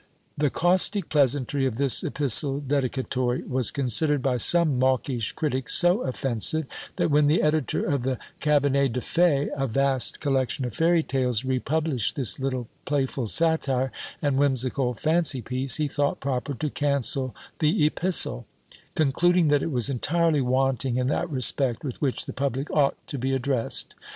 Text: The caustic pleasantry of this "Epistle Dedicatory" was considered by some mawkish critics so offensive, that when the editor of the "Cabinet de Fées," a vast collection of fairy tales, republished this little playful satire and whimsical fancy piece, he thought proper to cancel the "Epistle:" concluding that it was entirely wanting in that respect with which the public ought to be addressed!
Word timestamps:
The 0.35 0.49
caustic 0.49 1.09
pleasantry 1.09 1.67
of 1.67 1.75
this 1.75 2.03
"Epistle 2.03 2.59
Dedicatory" 2.59 3.43
was 3.43 3.69
considered 3.69 4.23
by 4.23 4.37
some 4.37 4.79
mawkish 4.79 5.31
critics 5.33 5.75
so 5.75 6.01
offensive, 6.01 6.65
that 6.95 7.11
when 7.11 7.27
the 7.27 7.43
editor 7.43 7.85
of 7.85 8.01
the 8.01 8.17
"Cabinet 8.39 8.93
de 8.93 8.99
Fées," 8.99 9.51
a 9.55 9.67
vast 9.67 10.19
collection 10.19 10.65
of 10.65 10.73
fairy 10.73 11.03
tales, 11.03 11.45
republished 11.45 12.15
this 12.15 12.39
little 12.39 12.67
playful 12.85 13.27
satire 13.27 13.91
and 14.23 14.37
whimsical 14.37 14.95
fancy 14.95 15.43
piece, 15.43 15.75
he 15.75 15.87
thought 15.87 16.19
proper 16.19 16.55
to 16.55 16.71
cancel 16.71 17.35
the 17.59 17.85
"Epistle:" 17.85 18.47
concluding 18.95 19.49
that 19.49 19.61
it 19.61 19.69
was 19.71 19.87
entirely 19.87 20.41
wanting 20.41 20.97
in 20.97 21.05
that 21.09 21.29
respect 21.29 21.83
with 21.83 22.01
which 22.01 22.25
the 22.25 22.33
public 22.33 22.71
ought 22.71 22.97
to 23.05 23.19
be 23.19 23.33
addressed! 23.33 23.93